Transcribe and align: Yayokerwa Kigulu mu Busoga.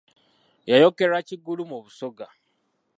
Yayokerwa 0.69 1.19
Kigulu 1.27 1.63
mu 1.69 1.77
Busoga. 1.83 2.27